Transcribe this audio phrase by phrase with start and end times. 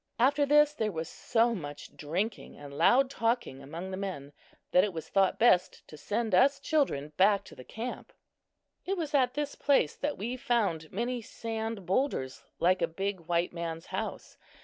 [0.17, 4.33] After this, there was so much drinking and loud talking among the men,
[4.71, 8.11] that it was thought best to send us children back to the camp.
[8.83, 13.53] It was at this place that we found many sand boulders like a big "white
[13.53, 14.37] man's house."